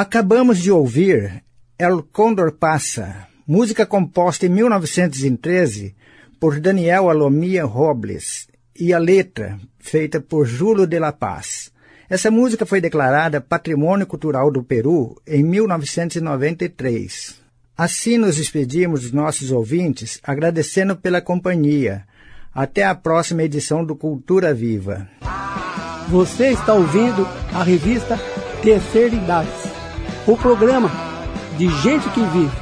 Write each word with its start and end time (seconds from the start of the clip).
Acabamos 0.00 0.58
de 0.58 0.70
ouvir 0.70 1.42
El 1.76 2.04
Condor 2.12 2.52
Passa, 2.52 3.26
música 3.44 3.84
composta 3.84 4.46
em 4.46 4.48
1913 4.48 5.96
por 6.38 6.60
Daniel 6.60 7.10
Alomia 7.10 7.64
Robles 7.64 8.46
e 8.78 8.94
a 8.94 8.98
letra 9.00 9.58
feita 9.80 10.20
por 10.20 10.46
Júlio 10.46 10.86
de 10.86 11.00
la 11.00 11.10
Paz. 11.10 11.72
Essa 12.08 12.30
música 12.30 12.64
foi 12.64 12.80
declarada 12.80 13.40
Patrimônio 13.40 14.06
Cultural 14.06 14.52
do 14.52 14.62
Peru 14.62 15.20
em 15.26 15.42
1993. 15.42 17.34
Assim 17.76 18.18
nos 18.18 18.36
despedimos 18.36 19.02
dos 19.02 19.10
nossos 19.10 19.50
ouvintes, 19.50 20.20
agradecendo 20.22 20.94
pela 20.94 21.20
companhia. 21.20 22.06
Até 22.54 22.84
a 22.84 22.94
próxima 22.94 23.42
edição 23.42 23.84
do 23.84 23.96
Cultura 23.96 24.54
Viva. 24.54 25.08
Você 26.06 26.50
está 26.50 26.72
ouvindo 26.72 27.26
a 27.52 27.64
revista 27.64 28.16
Terceira 28.62 29.16
Idade 29.16 29.67
o 30.28 30.36
programa 30.36 30.90
de 31.56 31.66
gente 31.80 32.06
que 32.10 32.20
vive. 32.20 32.52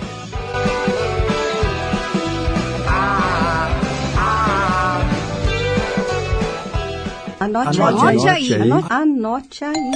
Anote, 7.41 7.83
anote, 7.83 8.29
aí. 8.29 8.55
aí. 8.55 8.63
Anote, 8.63 8.93
anote 8.93 9.65
aí. 9.65 9.91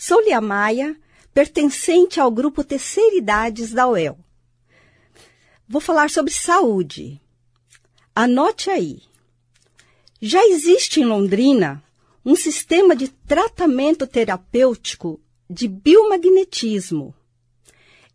Sou 0.00 0.20
Lia 0.22 0.40
Maia, 0.40 0.96
pertencente 1.32 2.18
ao 2.18 2.28
grupo 2.28 2.64
Terceira 2.64 3.16
Idades 3.16 3.70
da 3.70 3.86
UEL. 3.86 4.18
Vou 5.68 5.80
falar 5.80 6.10
sobre 6.10 6.32
saúde. 6.32 7.20
Anote 8.16 8.68
aí. 8.68 9.00
Já 10.20 10.44
existe 10.44 11.00
em 11.00 11.04
Londrina 11.04 11.80
um 12.24 12.34
sistema 12.34 12.96
de 12.96 13.06
tratamento 13.06 14.08
terapêutico 14.08 15.20
de 15.48 15.68
biomagnetismo 15.68 17.14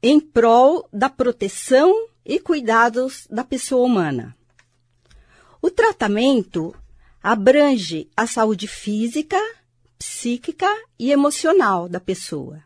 em 0.02 0.20
prol 0.20 0.88
da 0.92 1.10
proteção 1.10 2.08
e 2.26 2.40
cuidados 2.40 3.28
da 3.30 3.44
pessoa 3.44 3.86
humana. 3.86 4.36
O 5.62 5.70
tratamento 5.70 6.74
abrange 7.22 8.10
a 8.16 8.26
saúde 8.26 8.68
física, 8.68 9.38
psíquica 9.98 10.68
e 10.98 11.12
emocional 11.12 11.90
da 11.90 12.00
pessoa. 12.00 12.64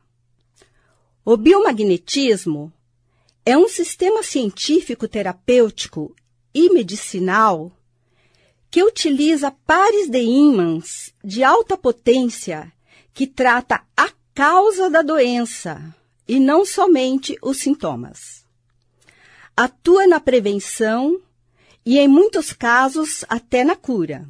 O 1.26 1.36
biomagnetismo 1.36 2.72
é 3.46 3.58
um 3.58 3.68
sistema 3.68 4.22
científico 4.22 5.08
terapêutico 5.08 6.16
e 6.54 6.70
medicinal 6.70 7.72
que 8.70 8.84
utiliza 8.84 9.52
pares 9.52 10.10
de 10.10 10.22
ímãs 10.22 11.14
de 11.24 11.44
alta 11.44 11.78
potência 11.78 12.72
que 13.14 13.28
trata 13.28 13.84
a 13.96 14.10
causa 14.34 14.90
da 14.90 15.02
doença 15.02 15.94
e 16.28 16.40
não 16.40 16.66
somente 16.66 17.38
os 17.42 17.60
sintomas. 17.60 18.46
Atua 19.56 20.08
na 20.08 20.20
prevenção 20.20 21.22
e, 21.86 22.00
em 22.00 22.08
muitos 22.08 22.52
casos, 22.52 23.24
até 23.30 23.64
na 23.64 23.76
cura. 23.76 24.28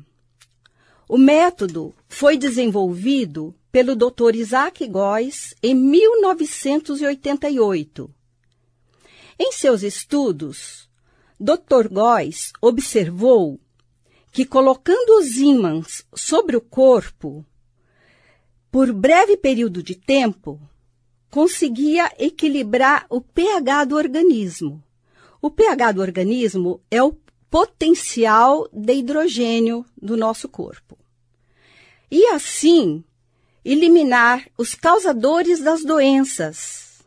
O 1.08 1.18
método 1.18 1.96
foi 2.10 2.36
desenvolvido 2.38 3.56
pelo 3.72 3.96
Dr. 3.96 4.36
Isaac 4.36 4.86
Góes 4.88 5.56
em 5.64 5.74
1988. 5.74 8.14
Em 9.40 9.52
seus 9.52 9.82
estudos, 9.84 10.90
Dr. 11.40 11.88
Góes 11.92 12.52
observou 12.62 13.60
que 14.32 14.46
colocando 14.46 15.18
os 15.20 15.38
ímãs 15.38 16.06
sobre 16.14 16.56
o 16.58 16.62
corpo, 16.62 17.46
por 18.74 18.92
breve 18.92 19.38
período 19.38 19.84
de 19.84 19.94
tempo, 19.94 20.60
conseguia 21.30 22.12
equilibrar 22.18 23.06
o 23.08 23.22
pH 23.22 23.86
do 23.86 23.96
organismo. 23.96 24.84
O 25.40 25.52
pH 25.52 25.92
do 25.92 26.02
organismo 26.02 26.82
é 26.90 27.04
o 27.04 27.16
potencial 27.52 28.68
de 28.74 28.96
hidrogênio 28.96 29.86
do 29.96 30.18
nosso 30.18 30.50
corpo. 30.50 30.98
E 32.10 32.26
assim, 32.30 33.04
eliminar 33.64 34.44
os 34.58 34.74
causadores 34.74 35.60
das 35.60 35.86
doenças 35.86 37.04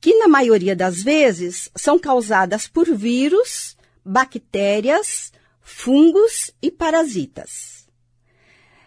que 0.00 0.14
na 0.14 0.28
maioria 0.28 0.74
das 0.74 1.02
vezes 1.02 1.70
são 1.76 1.98
causadas 1.98 2.66
por 2.66 2.86
vírus, 2.86 3.76
bactérias, 4.02 5.30
fungos 5.60 6.50
e 6.62 6.70
parasitas. 6.70 7.86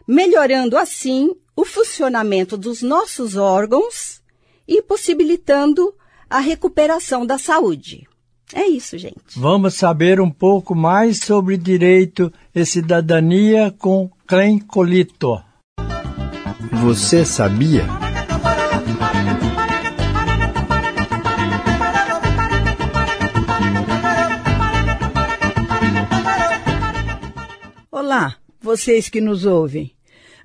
Melhorando 0.08 0.76
assim 0.76 1.36
o 1.60 1.66
funcionamento 1.66 2.58
dos 2.58 2.82
nossos 2.82 3.36
órgãos 3.36 4.22
e 4.66 4.82
possibilitando 4.82 5.94
a 6.30 6.40
recuperação 6.40 7.26
da 7.26 7.38
saúde. 7.38 8.08
É 8.54 8.66
isso, 8.66 8.98
gente. 8.98 9.18
Vamos 9.36 9.74
saber 9.74 10.22
um 10.22 10.32
pouco 10.32 10.74
mais 10.74 11.20
sobre 11.20 11.58
direito 11.58 12.32
e 12.56 12.66
cidadania 12.66 13.76
com 13.78 14.10
Clem 14.26 14.58
Colito. 14.58 15.44
Você 16.82 17.26
sabia? 17.26 17.86
Olá, 27.92 28.38
vocês 28.62 29.10
que 29.10 29.20
nos 29.20 29.44
ouvem. 29.46 29.99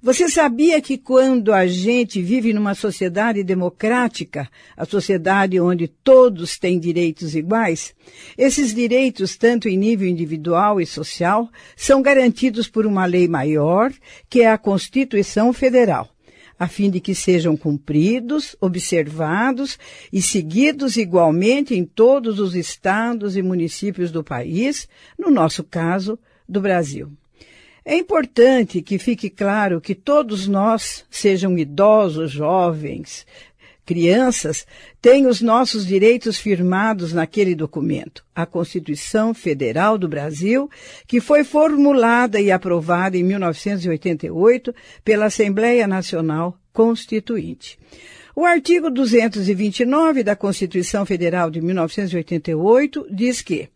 Você 0.04 0.28
sabia 0.28 0.82
que 0.82 0.98
quando 0.98 1.50
a 1.50 1.66
gente 1.66 2.20
vive 2.20 2.52
numa 2.52 2.74
sociedade 2.74 3.42
democrática, 3.42 4.50
a 4.76 4.84
sociedade 4.84 5.58
onde 5.58 5.88
todos 5.88 6.58
têm 6.58 6.78
direitos 6.78 7.34
iguais, 7.34 7.94
esses 8.36 8.74
direitos, 8.74 9.34
tanto 9.34 9.66
em 9.66 9.78
nível 9.78 10.06
individual 10.06 10.78
e 10.78 10.84
social, 10.84 11.48
são 11.74 12.02
garantidos 12.02 12.68
por 12.68 12.84
uma 12.84 13.06
lei 13.06 13.26
maior, 13.26 13.90
que 14.28 14.42
é 14.42 14.50
a 14.50 14.58
Constituição 14.58 15.54
Federal, 15.54 16.10
a 16.58 16.68
fim 16.68 16.90
de 16.90 17.00
que 17.00 17.14
sejam 17.14 17.56
cumpridos, 17.56 18.54
observados 18.60 19.78
e 20.12 20.20
seguidos 20.20 20.98
igualmente 20.98 21.74
em 21.74 21.86
todos 21.86 22.38
os 22.38 22.54
estados 22.54 23.38
e 23.38 23.42
municípios 23.42 24.12
do 24.12 24.22
país, 24.22 24.86
no 25.18 25.30
nosso 25.30 25.64
caso, 25.64 26.18
do 26.46 26.60
Brasil. 26.60 27.10
É 27.84 27.96
importante 27.96 28.80
que 28.80 28.98
fique 28.98 29.28
claro 29.28 29.78
que 29.78 29.94
todos 29.94 30.48
nós, 30.48 31.04
sejam 31.10 31.58
idosos, 31.58 32.30
jovens, 32.30 33.26
crianças, 33.84 34.66
têm 35.02 35.26
os 35.26 35.42
nossos 35.42 35.86
direitos 35.86 36.38
firmados 36.38 37.12
naquele 37.12 37.54
documento, 37.54 38.24
a 38.34 38.46
Constituição 38.46 39.34
Federal 39.34 39.98
do 39.98 40.08
Brasil, 40.08 40.70
que 41.06 41.20
foi 41.20 41.44
formulada 41.44 42.40
e 42.40 42.50
aprovada 42.50 43.18
em 43.18 43.22
1988 43.22 44.74
pela 45.04 45.26
Assembleia 45.26 45.86
Nacional 45.86 46.58
Constituinte. 46.72 47.78
O 48.34 48.46
artigo 48.46 48.90
229 48.90 50.24
da 50.24 50.34
Constituição 50.34 51.04
Federal 51.04 51.50
de 51.50 51.60
1988 51.60 53.06
diz 53.10 53.42
que 53.42 53.68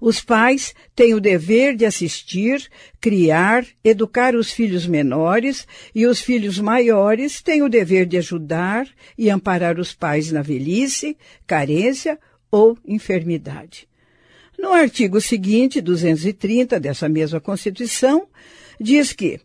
os 0.00 0.20
pais 0.20 0.74
têm 0.94 1.14
o 1.14 1.20
dever 1.20 1.74
de 1.76 1.84
assistir, 1.84 2.68
criar, 3.00 3.66
educar 3.82 4.34
os 4.34 4.52
filhos 4.52 4.86
menores 4.86 5.66
e 5.94 6.06
os 6.06 6.20
filhos 6.20 6.58
maiores 6.58 7.42
têm 7.42 7.62
o 7.62 7.68
dever 7.68 8.06
de 8.06 8.16
ajudar 8.16 8.88
e 9.16 9.30
amparar 9.30 9.78
os 9.78 9.92
pais 9.92 10.30
na 10.32 10.42
velhice, 10.42 11.16
carência 11.46 12.18
ou 12.50 12.76
enfermidade. 12.86 13.88
No 14.58 14.72
artigo 14.72 15.20
seguinte, 15.20 15.80
230 15.80 16.80
dessa 16.80 17.08
mesma 17.08 17.40
Constituição, 17.40 18.26
diz 18.80 19.12
que 19.12 19.40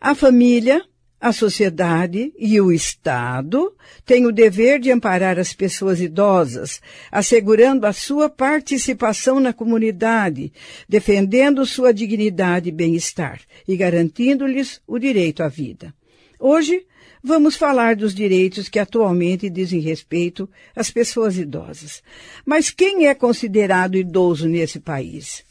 a 0.00 0.14
família 0.14 0.84
a 1.20 1.32
sociedade 1.32 2.32
e 2.38 2.60
o 2.60 2.70
Estado 2.70 3.74
têm 4.06 4.26
o 4.26 4.32
dever 4.32 4.78
de 4.78 4.90
amparar 4.90 5.38
as 5.38 5.52
pessoas 5.52 6.00
idosas, 6.00 6.80
assegurando 7.10 7.86
a 7.86 7.92
sua 7.92 8.28
participação 8.28 9.40
na 9.40 9.52
comunidade, 9.52 10.52
defendendo 10.88 11.66
sua 11.66 11.92
dignidade 11.92 12.68
e 12.68 12.72
bem-estar 12.72 13.40
e 13.66 13.76
garantindo-lhes 13.76 14.80
o 14.86 14.98
direito 14.98 15.42
à 15.42 15.48
vida. 15.48 15.92
Hoje, 16.38 16.86
vamos 17.22 17.56
falar 17.56 17.96
dos 17.96 18.14
direitos 18.14 18.68
que 18.68 18.78
atualmente 18.78 19.50
dizem 19.50 19.80
respeito 19.80 20.48
às 20.74 20.88
pessoas 20.88 21.36
idosas. 21.36 22.00
Mas 22.46 22.70
quem 22.70 23.08
é 23.08 23.14
considerado 23.14 23.96
idoso 23.96 24.48
nesse 24.48 24.78
país? 24.78 25.47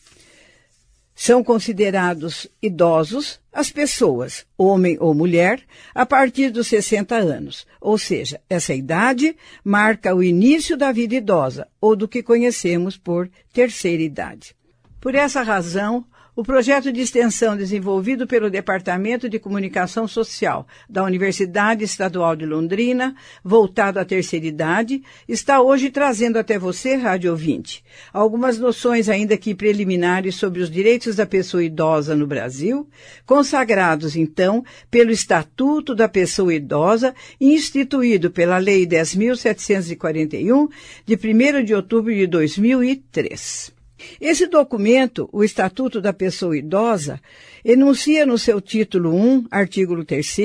São 1.20 1.44
considerados 1.44 2.48
idosos 2.62 3.40
as 3.52 3.72
pessoas, 3.72 4.46
homem 4.56 4.98
ou 5.00 5.16
mulher, 5.16 5.64
a 5.96 6.06
partir 6.06 6.52
dos 6.52 6.68
60 6.68 7.16
anos. 7.16 7.66
Ou 7.82 7.98
seja, 7.98 8.40
essa 8.48 8.72
idade 8.76 9.36
marca 9.64 10.14
o 10.14 10.22
início 10.22 10.78
da 10.78 10.92
vida 10.92 11.16
idosa, 11.16 11.68
ou 11.82 11.96
do 11.96 12.08
que 12.08 12.22
conhecemos 12.22 12.98
por 12.98 13.28
terceira 13.52 14.04
idade. 14.04 14.56
Por 15.02 15.16
essa 15.16 15.42
razão, 15.42 16.06
o 16.38 16.44
projeto 16.44 16.92
de 16.92 17.02
extensão 17.02 17.58
desenvolvido 17.58 18.28
pelo 18.28 18.48
Departamento 18.48 19.28
de 19.28 19.40
Comunicação 19.40 20.08
Social 20.08 20.68
da 20.88 21.04
Universidade 21.04 21.84
Estadual 21.84 22.36
de 22.36 22.46
Londrina, 22.46 23.16
voltado 23.44 24.00
à 24.00 24.06
terceira 24.06 24.46
idade, 24.46 25.02
está 25.28 25.60
hoje 25.60 25.90
trazendo 25.90 26.38
até 26.38 26.60
você, 26.60 26.94
rádio 26.94 27.32
ouvinte, 27.32 27.84
algumas 28.14 28.60
noções 28.60 29.10
ainda 29.10 29.36
que 29.36 29.56
preliminares 29.56 30.36
sobre 30.36 30.62
os 30.62 30.70
direitos 30.70 31.16
da 31.16 31.26
pessoa 31.26 31.64
idosa 31.64 32.16
no 32.16 32.28
Brasil, 32.28 32.88
consagrados 33.26 34.16
então 34.16 34.64
pelo 34.92 35.10
Estatuto 35.10 35.96
da 35.96 36.08
Pessoa 36.08 36.54
Idosa, 36.54 37.16
instituído 37.42 38.30
pela 38.30 38.60
Lei 38.60 38.86
10.741, 38.86 40.70
de 41.04 41.16
1 41.16 41.64
de 41.64 41.74
outubro 41.74 42.14
de 42.14 42.28
2003. 42.28 43.77
Esse 44.22 44.48
documento, 44.48 45.30
o 45.32 45.44
Estatuto 45.44 46.00
da 46.00 46.14
Pessoa 46.14 46.58
Idosa, 46.58 47.20
enuncia 47.64 48.26
no 48.26 48.38
seu 48.38 48.62
título 48.62 49.14
1, 49.16 49.48
artigo 49.50 50.04
3, 50.04 50.38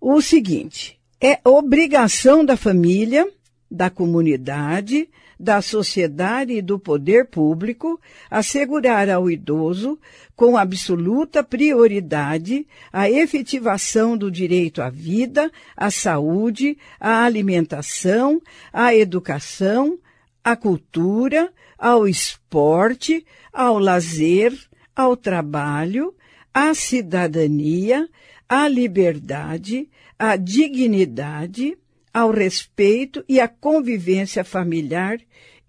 o 0.00 0.20
seguinte: 0.20 0.98
é 1.20 1.38
obrigação 1.44 2.44
da 2.44 2.56
família, 2.56 3.28
da 3.70 3.90
comunidade, 3.90 5.08
da 5.38 5.62
sociedade 5.62 6.52
e 6.52 6.62
do 6.62 6.78
poder 6.78 7.26
público 7.26 8.00
assegurar 8.30 9.08
ao 9.08 9.30
idoso, 9.30 9.98
com 10.34 10.56
absoluta 10.56 11.44
prioridade, 11.44 12.66
a 12.92 13.10
efetivação 13.10 14.16
do 14.16 14.30
direito 14.30 14.82
à 14.82 14.90
vida, 14.90 15.50
à 15.76 15.90
saúde, 15.90 16.76
à 16.98 17.24
alimentação, 17.24 18.40
à 18.72 18.94
educação, 18.94 19.98
à 20.42 20.56
cultura, 20.56 21.52
ao 21.78 22.08
esporte, 22.08 23.24
ao 23.52 23.78
lazer, 23.78 24.52
ao 24.94 25.16
trabalho, 25.16 26.14
à 26.52 26.74
cidadania, 26.74 28.08
à 28.48 28.66
liberdade, 28.66 29.88
à 30.18 30.36
dignidade, 30.36 31.78
ao 32.12 32.32
respeito 32.32 33.24
e 33.28 33.38
à 33.38 33.46
convivência 33.46 34.42
familiar 34.42 35.20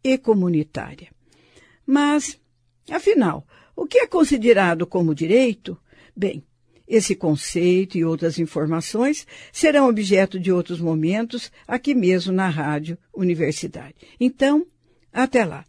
e 0.03 0.17
comunitária. 0.17 1.09
Mas, 1.85 2.39
afinal, 2.89 3.45
o 3.75 3.85
que 3.85 3.99
é 3.99 4.07
considerado 4.07 4.87
como 4.87 5.13
direito? 5.13 5.77
Bem, 6.15 6.43
esse 6.87 7.15
conceito 7.15 7.97
e 7.97 8.03
outras 8.03 8.39
informações 8.39 9.27
serão 9.53 9.87
objeto 9.87 10.39
de 10.39 10.51
outros 10.51 10.79
momentos 10.79 11.51
aqui 11.67 11.93
mesmo 11.93 12.33
na 12.33 12.49
Rádio 12.49 12.97
Universidade. 13.13 13.95
Então, 14.19 14.65
até 15.13 15.45
lá. 15.45 15.68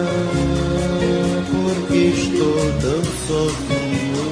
tão 2.91 3.03
sozinho. 3.27 4.27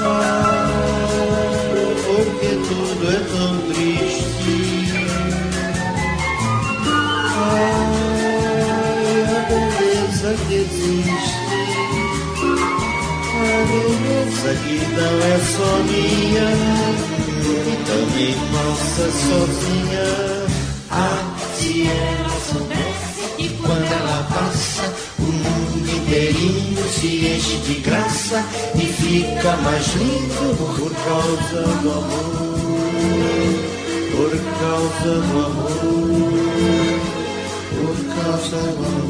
Ah, 0.00 0.70
porque 2.06 2.50
tudo 2.68 3.04
é 3.08 3.20
tão 3.28 3.52
triste. 3.68 4.56
Ah, 6.86 7.36
a 9.36 9.40
beleza 9.50 10.30
que 10.46 10.54
existe. 10.54 11.38
beleza 13.68 14.50
que 14.64 14.76
não 14.96 15.14
é 15.24 15.36
só 15.54 15.72
minha 15.90 16.48
e 17.44 17.76
também 17.86 18.34
passa 18.52 19.06
sozinha. 19.10 20.08
Ah, 20.90 21.20
se 21.54 21.86
ela 21.86 22.17
se 26.88 27.26
enche 27.26 27.56
de 27.58 27.74
graça 27.80 28.44
e 28.74 28.86
fica 28.86 29.56
mais 29.58 29.94
lindo 29.94 30.56
por 30.56 30.90
causa 31.04 31.62
do 31.82 31.90
amor. 31.90 32.58
Por 34.16 34.30
causa 34.60 35.12
do 35.20 35.38
amor. 35.46 35.70
Por 37.70 37.96
causa 38.14 38.56
do 38.56 38.84
amor. 38.86 39.08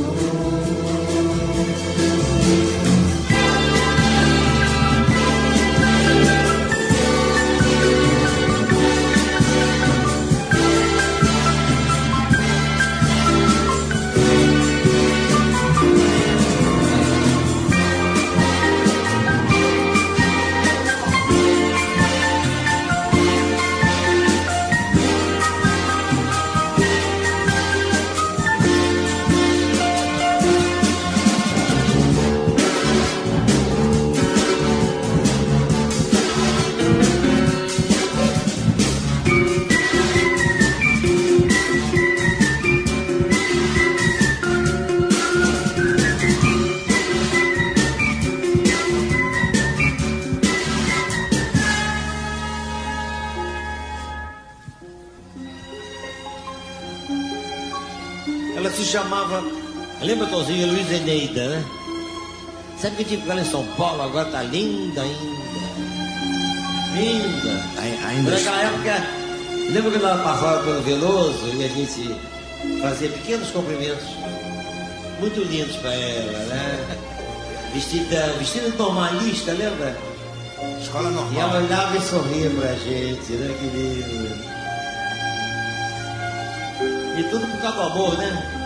Lembra, 60.00 60.26
Tozinho, 60.28 60.68
Luiz 60.68 60.90
Eneida, 60.90 61.46
né? 61.46 61.64
Sabe 62.80 62.96
que 62.96 63.04
tipo 63.04 63.30
ela 63.30 63.42
em 63.42 63.44
São 63.44 63.66
Paulo 63.76 64.00
agora 64.02 64.30
tá 64.30 64.42
linda 64.42 65.02
ainda. 65.02 65.48
Linda. 66.94 67.64
Ainda. 68.06 68.30
Naquela 68.30 68.62
época, 68.62 69.06
lembra 69.70 69.90
quando 69.90 70.04
ela 70.06 70.22
passava 70.22 70.62
pelo 70.62 70.80
Veloso 70.82 71.46
e 71.54 71.64
a 71.64 71.68
gente 71.68 72.16
fazia 72.80 73.08
pequenos 73.10 73.50
cumprimentos 73.50 74.04
muito 75.20 75.40
lindos 75.40 75.76
para 75.76 75.92
ela, 75.92 76.38
né? 76.46 76.98
Vestida, 77.74 78.32
vestida 78.38 78.68
normalista, 78.78 79.52
lembra? 79.52 79.94
Escola 80.80 81.10
normal. 81.10 81.32
E 81.34 81.38
ela 81.38 81.58
olhava 81.62 81.96
e 81.96 82.00
sorria 82.00 82.50
pra 82.50 82.72
gente, 82.74 83.32
né? 83.32 83.54
Que 83.60 83.66
lindo. 83.76 84.48
E 87.18 87.24
tudo 87.24 87.46
por 87.48 87.60
causa 87.60 87.76
do 87.76 87.82
amor, 87.82 88.16
né? 88.16 88.57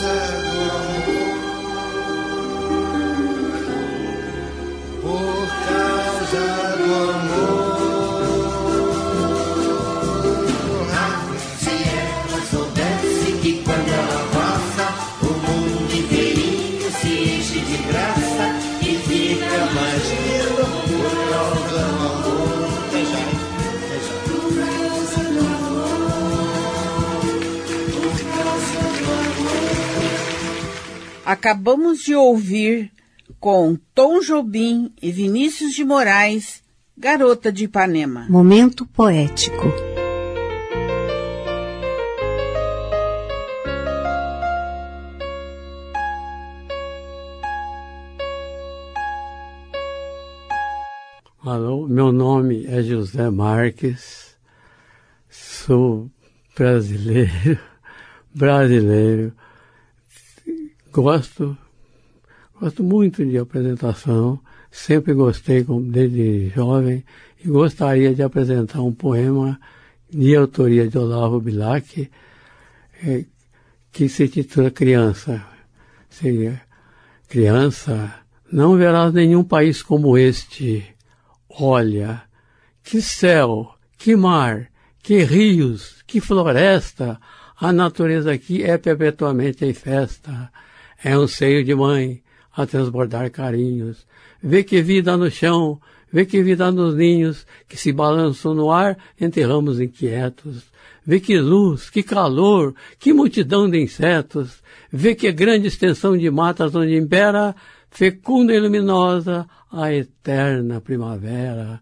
amor, 0.00 1.38
por 5.02 5.48
causa 5.68 6.77
Acabamos 31.28 31.98
de 31.98 32.14
ouvir 32.14 32.90
com 33.38 33.76
Tom 33.94 34.18
Jobim 34.22 34.90
e 35.02 35.12
Vinícius 35.12 35.74
de 35.74 35.84
Moraes, 35.84 36.62
Garota 36.96 37.52
de 37.52 37.64
Ipanema. 37.64 38.26
Momento 38.30 38.86
poético. 38.86 39.66
Alô, 51.44 51.86
meu 51.86 52.10
nome 52.10 52.64
é 52.64 52.82
José 52.82 53.28
Marques, 53.28 54.34
sou 55.28 56.10
brasileiro, 56.56 57.58
brasileiro, 58.34 59.34
Gosto, 60.90 61.56
gosto 62.58 62.82
muito 62.82 63.24
de 63.24 63.36
apresentação, 63.36 64.40
sempre 64.70 65.12
gostei 65.12 65.62
desde 65.62 66.48
jovem 66.48 67.04
e 67.44 67.48
gostaria 67.48 68.14
de 68.14 68.22
apresentar 68.22 68.80
um 68.80 68.92
poema 68.92 69.60
de 70.10 70.34
autoria 70.34 70.88
de 70.88 70.96
Olavo 70.96 71.40
Bilac, 71.40 72.10
é, 73.04 73.24
que 73.92 74.08
se 74.08 74.28
titula 74.28 74.70
Criança. 74.70 75.44
Seria 76.08 76.62
Criança, 77.28 78.14
não 78.50 78.76
verás 78.76 79.12
nenhum 79.12 79.44
país 79.44 79.82
como 79.82 80.16
este. 80.16 80.84
Olha, 81.50 82.22
que 82.82 83.02
céu, 83.02 83.74
que 83.98 84.16
mar, 84.16 84.70
que 85.02 85.22
rios, 85.22 86.02
que 86.06 86.18
floresta, 86.18 87.20
a 87.60 87.72
natureza 87.72 88.32
aqui 88.32 88.62
é 88.62 88.78
perpetuamente 88.78 89.66
em 89.66 89.74
festa. 89.74 90.50
É 91.02 91.16
um 91.16 91.28
seio 91.28 91.64
de 91.64 91.74
mãe 91.74 92.22
a 92.52 92.66
transbordar 92.66 93.30
carinhos. 93.30 94.06
Vê 94.42 94.64
que 94.64 94.82
vida 94.82 95.16
no 95.16 95.30
chão, 95.30 95.80
vê 96.12 96.26
que 96.26 96.42
vida 96.42 96.72
nos 96.72 96.94
ninhos 96.94 97.46
que 97.68 97.76
se 97.76 97.92
balançam 97.92 98.54
no 98.54 98.70
ar 98.70 98.98
entre 99.20 99.42
ramos 99.44 99.80
inquietos. 99.80 100.64
Vê 101.06 101.20
que 101.20 101.38
luz, 101.38 101.88
que 101.88 102.02
calor, 102.02 102.74
que 102.98 103.12
multidão 103.12 103.70
de 103.70 103.80
insetos. 103.80 104.62
Vê 104.92 105.14
que 105.14 105.30
grande 105.32 105.68
extensão 105.68 106.16
de 106.16 106.30
matas 106.30 106.74
onde 106.74 106.96
impera, 106.96 107.54
fecunda 107.90 108.52
e 108.52 108.60
luminosa, 108.60 109.48
a 109.70 109.92
eterna 109.92 110.80
primavera. 110.80 111.80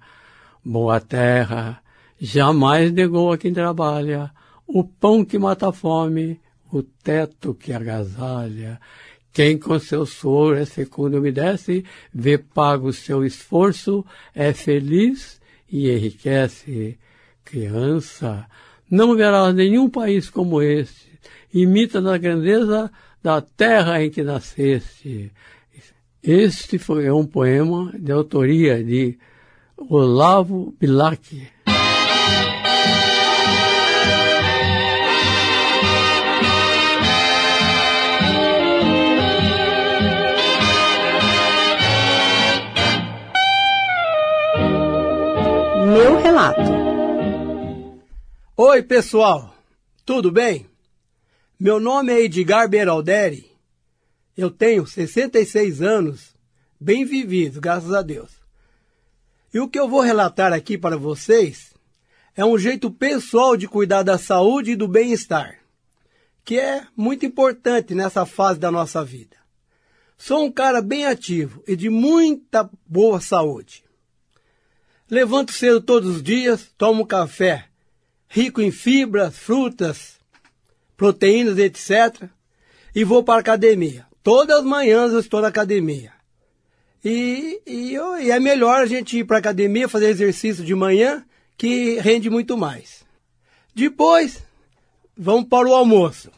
Boa 0.64 1.00
terra, 1.00 1.80
jamais 2.20 2.92
negou 2.92 3.32
a 3.32 3.38
quem 3.38 3.52
trabalha, 3.52 4.30
o 4.66 4.84
pão 4.84 5.24
que 5.24 5.38
mata 5.38 5.68
a 5.68 5.72
fome, 5.72 6.40
o 6.72 6.82
teto 6.82 7.54
que 7.54 7.72
agasalha. 7.72 8.80
Quem 9.32 9.58
com 9.58 9.78
seu 9.78 10.06
suor 10.06 10.56
é 10.56 10.64
fecundo 10.64 11.18
umedece, 11.18 11.84
vê 12.12 12.38
pago 12.38 12.92
seu 12.92 13.24
esforço, 13.24 14.04
é 14.34 14.52
feliz 14.52 15.40
e 15.70 15.90
enriquece. 15.90 16.98
Criança, 17.44 18.46
não 18.90 19.14
verás 19.14 19.54
nenhum 19.54 19.90
país 19.90 20.30
como 20.30 20.62
este, 20.62 21.10
imita 21.52 22.00
na 22.00 22.16
grandeza 22.16 22.90
da 23.22 23.40
terra 23.40 24.02
em 24.02 24.10
que 24.10 24.22
nasceste. 24.22 25.30
Este 26.22 26.78
foi 26.78 27.10
um 27.10 27.26
poema 27.26 27.92
de 27.98 28.10
autoria 28.10 28.82
de 28.82 29.18
Olavo 29.76 30.74
Bilac. 30.80 31.55
Oi, 48.58 48.82
pessoal. 48.82 49.54
Tudo 50.02 50.32
bem? 50.32 50.66
Meu 51.60 51.78
nome 51.78 52.10
é 52.10 52.22
Edgar 52.22 52.66
Beralderi. 52.66 53.52
Eu 54.34 54.50
tenho 54.50 54.86
66 54.86 55.82
anos, 55.82 56.34
bem 56.80 57.04
vivido, 57.04 57.60
graças 57.60 57.92
a 57.92 58.00
Deus. 58.00 58.30
E 59.52 59.60
o 59.60 59.68
que 59.68 59.78
eu 59.78 59.86
vou 59.86 60.00
relatar 60.00 60.54
aqui 60.54 60.78
para 60.78 60.96
vocês 60.96 61.74
é 62.34 62.46
um 62.46 62.56
jeito 62.56 62.90
pessoal 62.90 63.58
de 63.58 63.68
cuidar 63.68 64.02
da 64.02 64.16
saúde 64.16 64.70
e 64.70 64.76
do 64.76 64.88
bem-estar, 64.88 65.58
que 66.42 66.58
é 66.58 66.86
muito 66.96 67.26
importante 67.26 67.94
nessa 67.94 68.24
fase 68.24 68.58
da 68.58 68.70
nossa 68.70 69.04
vida. 69.04 69.36
Sou 70.16 70.46
um 70.46 70.50
cara 70.50 70.80
bem 70.80 71.04
ativo 71.04 71.62
e 71.68 71.76
de 71.76 71.90
muita 71.90 72.70
boa 72.86 73.20
saúde. 73.20 73.84
Levanto 75.10 75.52
cedo 75.52 75.78
todos 75.78 76.08
os 76.08 76.22
dias, 76.22 76.72
tomo 76.78 77.06
café, 77.06 77.68
rico 78.36 78.60
em 78.60 78.70
fibras, 78.70 79.34
frutas, 79.34 80.18
proteínas, 80.94 81.56
etc. 81.56 82.28
E 82.94 83.02
vou 83.02 83.24
para 83.24 83.36
a 83.36 83.40
academia. 83.40 84.04
Todas 84.22 84.58
as 84.58 84.64
manhãs 84.64 85.10
eu 85.10 85.20
estou 85.20 85.40
na 85.40 85.48
academia. 85.48 86.12
E, 87.02 87.62
e, 87.66 87.92
e 87.94 88.30
é 88.30 88.38
melhor 88.38 88.82
a 88.82 88.86
gente 88.86 89.18
ir 89.18 89.24
para 89.24 89.36
a 89.36 89.38
academia, 89.38 89.88
fazer 89.88 90.08
exercício 90.10 90.62
de 90.62 90.74
manhã, 90.74 91.24
que 91.56 91.98
rende 92.00 92.28
muito 92.28 92.58
mais. 92.58 93.06
Depois, 93.74 94.44
vamos 95.16 95.48
para 95.48 95.66
o 95.66 95.74
almoço. 95.74 96.30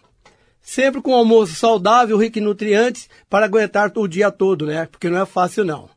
Sempre 0.62 1.02
com 1.02 1.10
um 1.10 1.16
almoço 1.16 1.56
saudável, 1.56 2.16
rico 2.16 2.38
em 2.38 2.42
nutrientes, 2.42 3.08
para 3.28 3.46
aguentar 3.46 3.90
o 3.96 4.06
dia 4.06 4.30
todo, 4.30 4.66
né? 4.66 4.86
Porque 4.86 5.08
não 5.08 5.20
é 5.20 5.26
fácil, 5.26 5.64
não. 5.64 5.90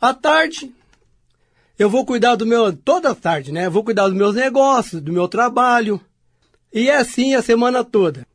À 0.00 0.14
tarde, 0.14 0.72
eu 1.78 1.88
vou 1.88 2.04
cuidar 2.04 2.36
do 2.36 2.46
meu, 2.46 2.72
toda 2.72 3.14
tarde, 3.14 3.52
né? 3.52 3.66
Eu 3.66 3.70
vou 3.70 3.82
cuidar 3.84 4.08
dos 4.08 4.16
meus 4.16 4.34
negócios, 4.34 5.00
do 5.00 5.12
meu 5.12 5.26
trabalho. 5.26 6.00
E 6.72 6.88
é 6.88 6.96
assim 6.96 7.34
a 7.34 7.42
semana 7.42 7.82
toda. 7.82 8.26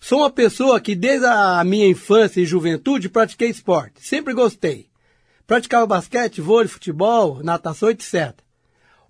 Sou 0.00 0.18
uma 0.18 0.30
pessoa 0.30 0.80
que 0.80 0.94
desde 0.94 1.26
a 1.26 1.62
minha 1.64 1.86
infância 1.86 2.40
e 2.40 2.46
juventude 2.46 3.08
pratiquei 3.08 3.48
esporte. 3.48 4.06
Sempre 4.06 4.34
gostei. 4.34 4.88
Praticava 5.46 5.86
basquete, 5.86 6.40
vôlei, 6.40 6.68
futebol, 6.68 7.42
natação, 7.42 7.90
etc. 7.90 8.34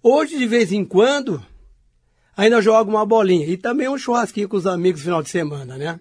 Hoje, 0.03 0.37
de 0.37 0.47
vez 0.47 0.73
em 0.73 0.85
quando, 0.85 1.45
ainda 2.37 2.61
jogo 2.61 2.91
uma 2.91 3.07
bolinha. 3.07 3.47
E 3.47 3.57
também 3.57 3.89
um 3.89 3.99
churrasquinho 3.99 4.49
com 4.49 4.57
os 4.57 4.67
amigos 4.67 5.01
no 5.01 5.05
final 5.05 5.23
de 5.23 5.31
semana, 5.31 5.77
né? 5.77 6.01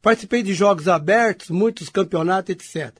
Participei 0.00 0.42
de 0.42 0.54
jogos 0.54 0.88
abertos, 0.88 1.50
muitos 1.50 1.88
campeonatos, 1.88 2.50
etc. 2.50 2.94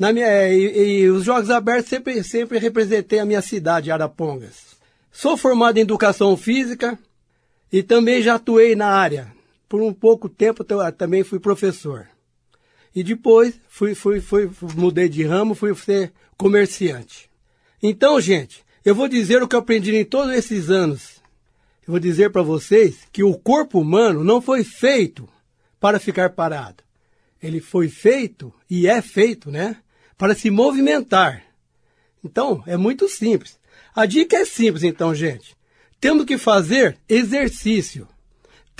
Na 0.00 0.14
minha, 0.14 0.28
é, 0.28 0.56
e, 0.56 1.02
e, 1.02 1.10
os 1.10 1.24
jogos 1.24 1.50
abertos 1.50 1.90
sempre, 1.90 2.24
sempre 2.24 2.58
representei 2.58 3.18
a 3.18 3.26
minha 3.26 3.42
cidade, 3.42 3.90
Arapongas. 3.90 4.74
Sou 5.12 5.36
formado 5.36 5.76
em 5.76 5.82
educação 5.82 6.38
física 6.38 6.98
e 7.70 7.82
também 7.82 8.22
já 8.22 8.36
atuei 8.36 8.74
na 8.74 8.86
área, 8.86 9.30
por 9.68 9.82
um 9.82 9.92
pouco 9.92 10.26
tempo 10.26 10.64
também 10.96 11.22
fui 11.22 11.38
professor. 11.38 12.08
E 12.94 13.04
depois 13.04 13.60
fui, 13.68 13.94
fui, 13.94 14.22
fui, 14.22 14.50
mudei 14.74 15.06
de 15.06 15.22
ramo, 15.22 15.54
fui 15.54 15.74
ser 15.74 16.14
comerciante. 16.34 17.28
Então, 17.82 18.18
gente, 18.22 18.64
eu 18.82 18.94
vou 18.94 19.06
dizer 19.06 19.42
o 19.42 19.46
que 19.46 19.54
eu 19.54 19.60
aprendi 19.60 19.94
em 19.94 20.04
todos 20.06 20.34
esses 20.34 20.70
anos. 20.70 21.20
Eu 21.86 21.92
vou 21.92 22.00
dizer 22.00 22.30
para 22.30 22.40
vocês 22.40 23.06
que 23.12 23.22
o 23.22 23.36
corpo 23.36 23.78
humano 23.78 24.24
não 24.24 24.40
foi 24.40 24.64
feito 24.64 25.28
para 25.78 26.00
ficar 26.00 26.30
parado. 26.30 26.82
Ele 27.42 27.60
foi 27.60 27.90
feito 27.90 28.50
e 28.68 28.86
é 28.86 29.02
feito, 29.02 29.50
né? 29.50 29.76
Para 30.20 30.36
se 30.36 30.50
movimentar. 30.50 31.42
Então, 32.24 32.62
é 32.64 32.76
muito 32.76 33.08
simples. 33.08 33.58
A 33.92 34.06
dica 34.06 34.36
é 34.36 34.44
simples, 34.44 34.84
então, 34.84 35.12
gente. 35.12 35.56
Temos 36.00 36.24
que 36.24 36.38
fazer 36.38 36.96
exercício 37.08 38.06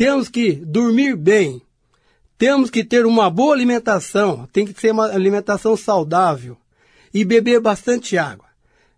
temos 0.01 0.31
que 0.31 0.53
dormir 0.53 1.15
bem, 1.15 1.61
temos 2.39 2.71
que 2.71 2.83
ter 2.83 3.05
uma 3.05 3.29
boa 3.29 3.53
alimentação, 3.53 4.49
tem 4.51 4.65
que 4.65 4.81
ser 4.81 4.93
uma 4.93 5.05
alimentação 5.05 5.77
saudável 5.77 6.57
e 7.13 7.23
beber 7.23 7.61
bastante 7.61 8.17
água. 8.17 8.47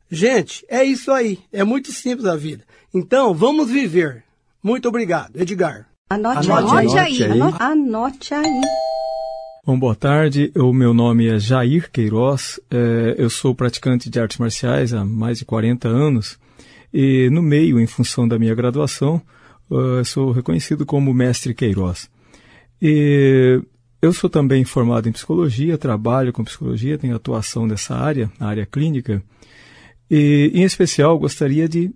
Gente, 0.09 0.65
é 0.69 0.85
isso 0.85 1.11
aí, 1.11 1.41
é 1.53 1.65
muito 1.65 1.91
simples 1.91 2.25
a 2.25 2.37
vida. 2.37 2.63
Então, 2.95 3.35
vamos 3.35 3.69
viver. 3.69 4.23
Muito 4.63 4.87
obrigado, 4.87 5.37
Edgar. 5.41 5.89
Anote, 6.09 6.49
anote, 6.49 6.71
anote 6.71 6.99
aí. 6.99 7.25
aí. 7.25 7.33
Anote, 7.33 7.57
anote 7.61 8.35
aí. 8.35 8.92
Bom, 9.65 9.79
boa 9.79 9.95
tarde. 9.95 10.51
O 10.57 10.73
meu 10.73 10.93
nome 10.93 11.29
é 11.29 11.39
Jair 11.39 11.89
Queiroz. 11.89 12.59
É, 12.69 13.15
eu 13.17 13.31
sou 13.31 13.55
praticante 13.55 14.11
de 14.11 14.19
artes 14.19 14.39
marciais 14.39 14.93
há 14.93 15.05
mais 15.05 15.39
de 15.39 15.45
40 15.45 15.87
anos. 15.87 16.37
E 16.93 17.31
no 17.31 17.41
meio, 17.41 17.79
em 17.79 17.87
função 17.87 18.27
da 18.27 18.41
minha 18.41 18.57
graduação, 18.57 19.23
uh, 19.71 20.05
sou 20.05 20.33
reconhecido 20.33 20.85
como 20.85 21.15
mestre 21.15 21.55
Queiroz. 21.55 22.11
E 22.83 23.63
eu 24.03 24.13
sou 24.13 24.29
também 24.29 24.65
formado 24.65 25.09
em 25.09 25.13
psicologia, 25.13 25.79
trabalho 25.79 26.33
com 26.33 26.43
psicologia, 26.43 26.99
tenho 26.99 27.15
atuação 27.15 27.65
nessa 27.65 27.95
área, 27.95 28.29
na 28.41 28.49
área 28.49 28.67
clínica. 28.67 29.23
E, 30.11 30.51
em 30.53 30.65
especial, 30.65 31.17
gostaria 31.21 31.69
de 31.69 31.95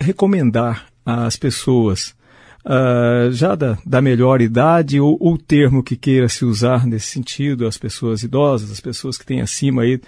recomendar 0.00 0.86
às 1.04 1.36
pessoas, 1.36 2.16
uh, 2.64 3.30
já 3.32 3.54
da, 3.54 3.78
da, 3.84 4.00
melhor 4.00 4.40
idade, 4.40 5.00
ou 5.00 5.16
o 5.20 5.36
termo 5.38 5.82
que 5.82 5.96
queira 5.96 6.28
se 6.28 6.44
usar 6.44 6.86
nesse 6.86 7.06
sentido, 7.06 7.66
as 7.66 7.76
pessoas 7.76 8.22
idosas, 8.22 8.70
as 8.70 8.80
pessoas 8.80 9.18
que 9.18 9.26
têm 9.26 9.40
acima 9.40 9.82
aí 9.82 10.00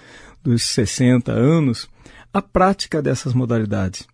dos 0.43 0.63
60 0.63 1.33
anos, 1.33 1.89
a 2.33 2.41
prática 2.41 3.03
dessas 3.03 3.35
modalidades. 3.35 4.07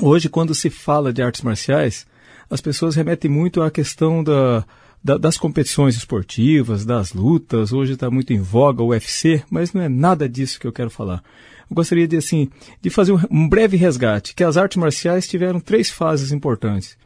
Hoje, 0.00 0.28
quando 0.28 0.54
se 0.54 0.70
fala 0.70 1.12
de 1.12 1.22
artes 1.22 1.42
marciais, 1.42 2.06
as 2.48 2.60
pessoas 2.60 2.94
remetem 2.94 3.30
muito 3.30 3.62
à 3.62 3.70
questão 3.70 4.22
da, 4.22 4.64
da, 5.02 5.16
das 5.16 5.36
competições 5.36 5.96
esportivas, 5.96 6.84
das 6.84 7.12
lutas. 7.12 7.72
Hoje 7.72 7.94
está 7.94 8.10
muito 8.10 8.32
em 8.32 8.40
voga 8.40 8.82
o 8.82 8.88
UFC, 8.88 9.42
mas 9.50 9.72
não 9.72 9.82
é 9.82 9.88
nada 9.88 10.28
disso 10.28 10.60
que 10.60 10.66
eu 10.66 10.72
quero 10.72 10.90
falar. 10.90 11.22
Eu 11.68 11.74
gostaria 11.74 12.06
de, 12.06 12.16
assim, 12.16 12.48
de 12.80 12.90
fazer 12.90 13.12
um, 13.12 13.20
um 13.30 13.48
breve 13.48 13.76
resgate, 13.76 14.34
que 14.34 14.44
as 14.44 14.56
artes 14.56 14.76
marciais 14.76 15.28
tiveram 15.28 15.60
três 15.60 15.90
fases 15.90 16.32
importantes. 16.32 16.96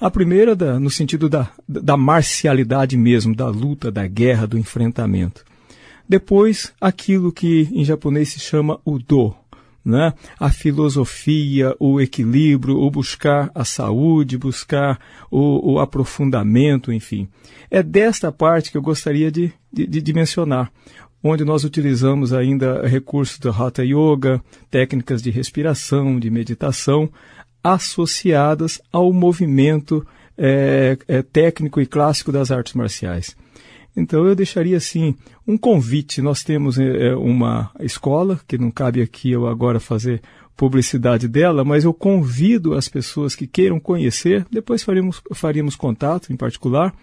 A 0.00 0.10
primeira, 0.10 0.56
da, 0.56 0.80
no 0.80 0.88
sentido 0.88 1.28
da, 1.28 1.50
da 1.68 1.94
marcialidade 1.94 2.96
mesmo, 2.96 3.34
da 3.34 3.48
luta, 3.48 3.92
da 3.92 4.06
guerra, 4.06 4.46
do 4.46 4.56
enfrentamento. 4.56 5.44
Depois, 6.08 6.72
aquilo 6.80 7.30
que 7.30 7.68
em 7.70 7.84
japonês 7.84 8.30
se 8.30 8.40
chama 8.40 8.80
o 8.82 8.98
do, 8.98 9.34
né? 9.84 10.14
a 10.38 10.50
filosofia, 10.50 11.76
o 11.78 12.00
equilíbrio, 12.00 12.78
o 12.78 12.90
buscar 12.90 13.50
a 13.54 13.64
saúde, 13.64 14.38
buscar 14.38 14.98
o, 15.30 15.74
o 15.74 15.78
aprofundamento, 15.78 16.90
enfim. 16.90 17.28
É 17.70 17.82
desta 17.82 18.32
parte 18.32 18.70
que 18.70 18.78
eu 18.78 18.82
gostaria 18.82 19.30
de, 19.30 19.52
de, 19.70 19.86
de 19.86 20.12
mencionar, 20.14 20.72
onde 21.22 21.44
nós 21.44 21.62
utilizamos 21.62 22.32
ainda 22.32 22.86
recursos 22.86 23.38
do 23.38 23.50
Hatha 23.50 23.84
Yoga, 23.84 24.42
técnicas 24.70 25.22
de 25.22 25.30
respiração, 25.30 26.18
de 26.18 26.30
meditação, 26.30 27.10
associadas 27.62 28.80
ao 28.92 29.12
movimento 29.12 30.06
é, 30.36 30.96
é, 31.06 31.22
técnico 31.22 31.80
e 31.80 31.86
clássico 31.86 32.32
das 32.32 32.50
artes 32.50 32.74
marciais. 32.74 33.36
Então 33.96 34.24
eu 34.26 34.34
deixaria 34.34 34.76
assim 34.76 35.14
um 35.46 35.58
convite. 35.58 36.22
Nós 36.22 36.42
temos 36.42 36.78
é, 36.78 37.14
uma 37.14 37.70
escola, 37.80 38.40
que 38.46 38.56
não 38.56 38.70
cabe 38.70 39.02
aqui 39.02 39.32
eu 39.32 39.46
agora 39.46 39.80
fazer 39.80 40.22
publicidade 40.56 41.26
dela, 41.26 41.64
mas 41.64 41.84
eu 41.84 41.94
convido 41.94 42.74
as 42.74 42.88
pessoas 42.88 43.34
que 43.34 43.46
queiram 43.46 43.80
conhecer, 43.80 44.46
depois 44.50 44.82
faríamos, 44.82 45.22
faríamos 45.32 45.74
contato 45.74 46.32
em 46.32 46.36
particular, 46.36 46.94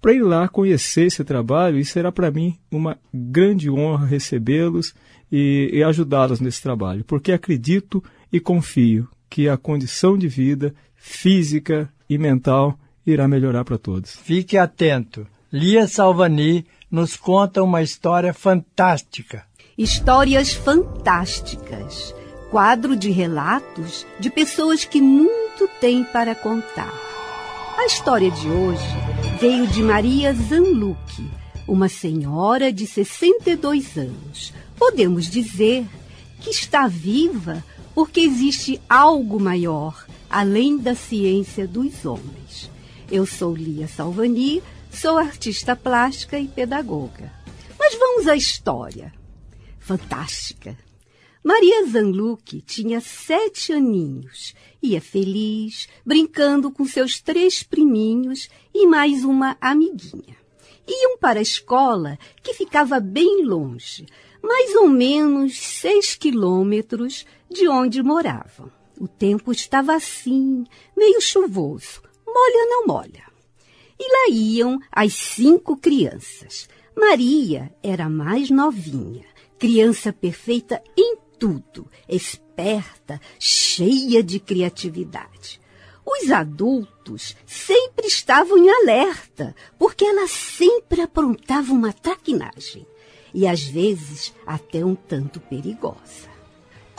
para 0.00 0.12
ir 0.12 0.22
lá 0.22 0.48
conhecer 0.48 1.06
esse 1.06 1.22
trabalho 1.24 1.78
e 1.78 1.84
será 1.84 2.10
para 2.10 2.30
mim 2.30 2.56
uma 2.70 2.96
grande 3.12 3.68
honra 3.68 4.06
recebê-los 4.06 4.94
e, 5.30 5.70
e 5.72 5.82
ajudá-los 5.82 6.40
nesse 6.40 6.62
trabalho, 6.62 7.04
porque 7.04 7.32
acredito 7.32 8.02
e 8.32 8.40
confio 8.40 9.08
que 9.30 9.48
a 9.48 9.56
condição 9.56 10.18
de 10.18 10.26
vida 10.26 10.74
física 10.96 11.88
e 12.08 12.18
mental 12.18 12.76
irá 13.06 13.28
melhorar 13.28 13.64
para 13.64 13.78
todos. 13.78 14.16
Fique 14.16 14.58
atento. 14.58 15.26
Lia 15.52 15.86
Salvani 15.86 16.66
nos 16.90 17.16
conta 17.16 17.62
uma 17.62 17.80
história 17.80 18.34
fantástica. 18.34 19.46
Histórias 19.78 20.52
fantásticas. 20.52 22.14
Quadro 22.50 22.96
de 22.96 23.10
relatos 23.10 24.04
de 24.18 24.28
pessoas 24.28 24.84
que 24.84 25.00
muito 25.00 25.68
têm 25.80 26.02
para 26.02 26.34
contar. 26.34 26.92
A 27.78 27.86
história 27.86 28.30
de 28.30 28.48
hoje 28.48 28.84
veio 29.40 29.66
de 29.68 29.82
Maria 29.82 30.34
Zanluc, 30.34 31.30
uma 31.66 31.88
senhora 31.88 32.72
de 32.72 32.86
62 32.86 33.96
anos. 33.96 34.52
Podemos 34.76 35.30
dizer 35.30 35.86
que 36.40 36.50
está 36.50 36.88
viva 36.88 37.64
porque 37.94 38.20
existe 38.20 38.80
algo 38.88 39.40
maior 39.40 40.06
além 40.28 40.78
da 40.78 40.94
ciência 40.94 41.66
dos 41.66 42.04
homens. 42.04 42.70
Eu 43.10 43.26
sou 43.26 43.54
Lia 43.54 43.88
Salvani 43.88 44.62
Sou 44.92 45.16
artista 45.16 45.76
plástica 45.76 46.38
e 46.38 46.48
pedagoga. 46.48 47.32
Mas 47.78 47.96
vamos 47.98 48.26
à 48.26 48.36
história. 48.36 49.14
Fantástica. 49.78 50.76
Maria 51.42 51.86
Zanluc 51.86 52.60
tinha 52.62 53.00
sete 53.00 53.72
aninhos. 53.72 54.52
Ia 54.82 55.00
feliz, 55.00 55.88
brincando 56.04 56.70
com 56.70 56.84
seus 56.84 57.20
três 57.20 57.62
priminhos 57.62 58.50
e 58.74 58.86
mais 58.86 59.24
uma 59.24 59.56
amiguinha. 59.60 60.36
Iam 60.86 61.16
para 61.18 61.38
a 61.38 61.42
escola, 61.42 62.18
que 62.42 62.52
ficava 62.52 62.98
bem 62.98 63.44
longe, 63.44 64.06
mais 64.42 64.74
ou 64.74 64.88
menos 64.88 65.56
seis 65.56 66.14
quilômetros 66.14 67.24
de 67.50 67.68
onde 67.68 68.02
moravam. 68.02 68.70
O 68.98 69.08
tempo 69.08 69.50
estava 69.50 69.94
assim, 69.94 70.64
meio 70.96 71.20
chuvoso. 71.20 72.02
Molha 72.26 72.66
não 72.66 72.86
molha. 72.86 73.24
E 73.98 74.12
lá 74.12 74.34
iam 74.34 74.78
as 74.92 75.12
cinco 75.12 75.76
crianças. 75.76 76.68
Maria 76.96 77.74
era 77.82 78.08
mais 78.08 78.50
novinha, 78.50 79.24
criança 79.58 80.12
perfeita 80.12 80.82
em 80.96 81.16
tudo, 81.38 81.86
esperta, 82.08 83.20
cheia 83.38 84.22
de 84.22 84.38
criatividade. 84.38 85.60
Os 86.04 86.30
adultos 86.30 87.36
sempre 87.46 88.06
estavam 88.06 88.58
em 88.58 88.70
alerta, 88.70 89.54
porque 89.78 90.04
ela 90.04 90.26
sempre 90.28 91.00
aprontava 91.00 91.72
uma 91.72 91.92
traquinagem, 91.92 92.86
e 93.32 93.46
às 93.46 93.62
vezes 93.62 94.34
até 94.46 94.84
um 94.84 94.94
tanto 94.94 95.40
perigosa. 95.40 96.29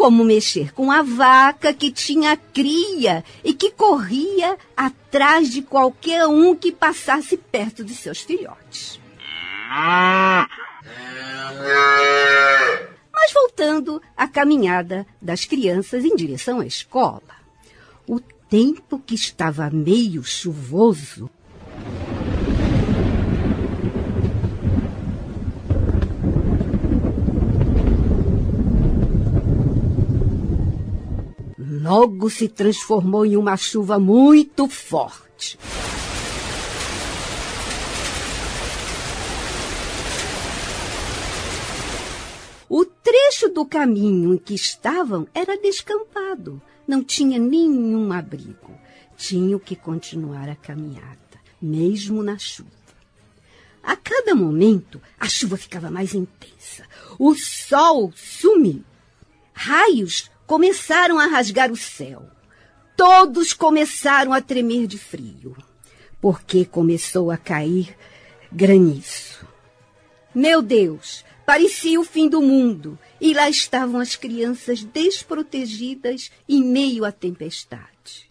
Como 0.01 0.23
mexer 0.23 0.73
com 0.73 0.91
a 0.91 1.03
vaca 1.03 1.71
que 1.75 1.91
tinha 1.91 2.35
cria 2.35 3.23
e 3.43 3.53
que 3.53 3.69
corria 3.69 4.57
atrás 4.75 5.47
de 5.51 5.61
qualquer 5.61 6.25
um 6.25 6.55
que 6.55 6.71
passasse 6.71 7.37
perto 7.37 7.83
de 7.83 7.93
seus 7.93 8.19
filhotes. 8.19 8.99
Mas 13.13 13.31
voltando 13.31 14.01
à 14.17 14.27
caminhada 14.27 15.05
das 15.21 15.45
crianças 15.45 16.03
em 16.03 16.15
direção 16.15 16.61
à 16.61 16.65
escola. 16.65 17.21
O 18.07 18.19
tempo 18.19 18.97
que 18.97 19.13
estava 19.13 19.69
meio 19.69 20.23
chuvoso 20.23 21.29
logo 31.91 32.29
se 32.29 32.47
transformou 32.47 33.25
em 33.25 33.35
uma 33.35 33.57
chuva 33.57 33.99
muito 33.99 34.65
forte. 34.69 35.59
O 42.69 42.85
trecho 42.85 43.49
do 43.49 43.65
caminho 43.65 44.33
em 44.33 44.37
que 44.37 44.53
estavam 44.53 45.27
era 45.33 45.57
descampado, 45.57 46.61
não 46.87 47.03
tinha 47.03 47.37
nenhum 47.37 48.13
abrigo. 48.13 48.71
Tinham 49.17 49.59
que 49.59 49.75
continuar 49.75 50.47
a 50.47 50.55
caminhada, 50.55 51.37
mesmo 51.61 52.23
na 52.23 52.37
chuva. 52.37 52.69
A 53.83 53.97
cada 53.97 54.33
momento, 54.33 55.01
a 55.19 55.27
chuva 55.27 55.57
ficava 55.57 55.91
mais 55.91 56.13
intensa. 56.15 56.85
O 57.19 57.35
sol 57.35 58.13
sumiu. 58.15 58.85
Raios 59.53 60.31
começaram 60.51 61.17
a 61.17 61.27
rasgar 61.27 61.71
o 61.71 61.77
céu. 61.77 62.23
Todos 62.97 63.53
começaram 63.53 64.33
a 64.33 64.41
tremer 64.41 64.85
de 64.85 64.97
frio, 64.97 65.55
porque 66.19 66.65
começou 66.65 67.31
a 67.31 67.37
cair 67.37 67.95
granizo. 68.51 69.47
Meu 70.35 70.61
Deus, 70.61 71.23
Parecia 71.45 71.99
o 71.99 72.03
fim 72.03 72.29
do 72.29 72.41
mundo, 72.41 72.99
e 73.19 73.33
lá 73.33 73.49
estavam 73.49 73.99
as 73.99 74.15
crianças 74.15 74.83
desprotegidas 74.83 76.31
em 76.47 76.63
meio 76.63 77.03
à 77.03 77.11
tempestade. 77.11 78.29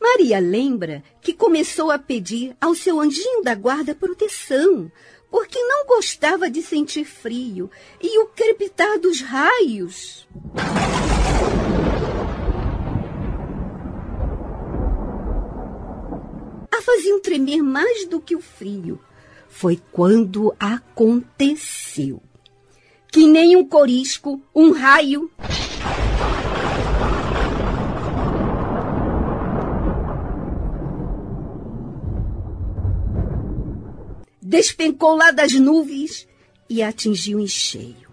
Maria 0.00 0.40
lembra 0.40 1.02
que 1.20 1.32
começou 1.32 1.90
a 1.90 1.98
pedir 1.98 2.56
ao 2.60 2.74
seu 2.74 2.98
anjinho 2.98 3.42
da 3.42 3.54
guarda 3.54 3.94
proteção, 3.94 4.90
porque 5.30 5.62
não 5.62 5.86
gostava 5.86 6.50
de 6.50 6.62
sentir 6.62 7.04
frio 7.04 7.70
e 8.00 8.18
o 8.20 8.26
crepitar 8.26 8.98
dos 8.98 9.20
raios. 9.20 10.26
Faziam 17.00 17.18
tremer 17.18 17.62
mais 17.62 18.06
do 18.06 18.20
que 18.20 18.36
o 18.36 18.42
frio. 18.42 19.00
Foi 19.48 19.80
quando 19.90 20.54
aconteceu 20.60 22.22
que 23.10 23.26
nem 23.26 23.56
um 23.56 23.66
corisco, 23.66 24.40
um 24.54 24.70
raio. 24.70 25.30
Despencou 34.42 35.16
lá 35.16 35.30
das 35.30 35.52
nuvens 35.54 36.28
e 36.68 36.82
atingiu 36.82 37.40
em 37.40 37.46
cheio. 37.46 38.10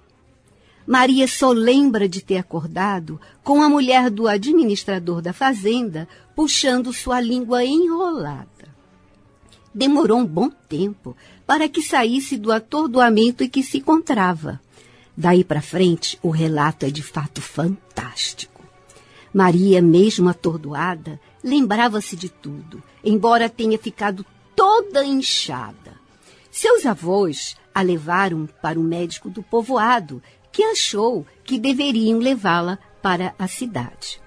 Maria 0.88 1.28
só 1.28 1.52
lembra 1.52 2.08
de 2.08 2.22
ter 2.22 2.38
acordado 2.38 3.20
com 3.44 3.62
a 3.62 3.68
mulher 3.68 4.10
do 4.10 4.28
administrador 4.28 5.22
da 5.22 5.34
fazenda 5.34 6.08
puxando 6.34 6.94
sua 6.94 7.20
língua 7.20 7.66
enrolada. 7.66 8.57
Demorou 9.78 10.18
um 10.18 10.26
bom 10.26 10.50
tempo 10.50 11.16
para 11.46 11.70
que 11.70 11.84
saísse 11.84 12.36
do 12.36 12.52
atordoamento 12.52 13.44
em 13.44 13.48
que 13.48 13.62
se 13.62 13.78
encontrava. 13.78 14.60
Daí 15.16 15.44
para 15.44 15.62
frente, 15.62 16.18
o 16.24 16.32
relato 16.32 16.84
é 16.84 16.90
de 16.90 17.04
fato 17.04 17.44
fantástico. 17.44 18.64
Maria, 19.32 19.80
mesmo 19.80 20.30
atordoada, 20.30 21.20
lembrava-se 21.44 22.16
de 22.16 22.28
tudo, 22.28 22.82
embora 23.04 23.48
tenha 23.48 23.78
ficado 23.78 24.26
toda 24.56 25.06
inchada. 25.06 25.94
Seus 26.50 26.84
avós 26.84 27.56
a 27.72 27.84
levaram 27.84 28.50
para 28.60 28.80
o 28.80 28.84
médico 28.84 29.30
do 29.30 29.44
povoado, 29.44 30.24
que 30.52 30.64
achou 30.64 31.24
que 31.44 31.60
deveriam 31.60 32.18
levá-la 32.18 32.80
para 33.00 33.36
a 33.38 33.48
cidade. 33.48 34.20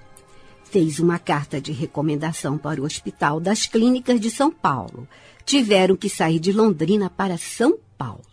Fez 0.63 1.01
uma 1.01 1.19
carta 1.19 1.61
de 1.61 1.73
recomendação 1.73 2.57
para 2.57 2.81
o 2.81 2.85
Hospital 2.85 3.41
das 3.41 3.67
Clínicas 3.67 4.21
de 4.21 4.31
São 4.31 4.53
Paulo. 4.53 5.09
Tiveram 5.45 5.97
que 5.97 6.09
sair 6.09 6.39
de 6.39 6.53
Londrina 6.53 7.11
para 7.11 7.37
São 7.37 7.79
Paulo. 7.97 8.25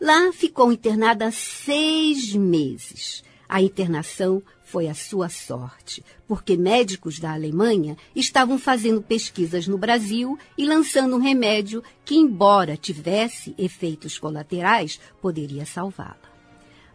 Lá 0.00 0.32
ficou 0.32 0.72
internada 0.72 1.30
seis 1.30 2.34
meses. 2.34 3.24
A 3.48 3.62
internação 3.62 4.42
foi 4.64 4.88
a 4.88 4.94
sua 4.94 5.28
sorte, 5.28 6.04
porque 6.26 6.56
médicos 6.56 7.20
da 7.20 7.32
Alemanha 7.32 7.96
estavam 8.14 8.58
fazendo 8.58 9.00
pesquisas 9.00 9.68
no 9.68 9.78
Brasil 9.78 10.36
e 10.58 10.66
lançando 10.66 11.14
um 11.14 11.20
remédio 11.20 11.82
que, 12.04 12.16
embora 12.16 12.76
tivesse 12.76 13.54
efeitos 13.56 14.18
colaterais, 14.18 14.98
poderia 15.22 15.64
salvá-la. 15.64 16.34